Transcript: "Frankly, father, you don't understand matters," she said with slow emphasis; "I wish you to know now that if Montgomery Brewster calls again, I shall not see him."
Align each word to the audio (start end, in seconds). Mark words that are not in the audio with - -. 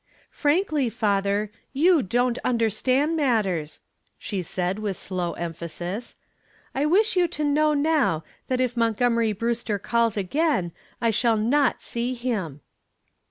"Frankly, 0.31 0.89
father, 0.89 1.51
you 1.73 2.01
don't 2.01 2.39
understand 2.43 3.15
matters," 3.15 3.81
she 4.17 4.41
said 4.41 4.79
with 4.79 4.97
slow 4.97 5.33
emphasis; 5.33 6.15
"I 6.73 6.87
wish 6.87 7.15
you 7.15 7.27
to 7.27 7.43
know 7.43 7.75
now 7.75 8.23
that 8.47 8.59
if 8.59 8.75
Montgomery 8.75 9.31
Brewster 9.31 9.77
calls 9.77 10.17
again, 10.17 10.71
I 10.99 11.11
shall 11.11 11.37
not 11.37 11.83
see 11.83 12.15
him." 12.15 12.61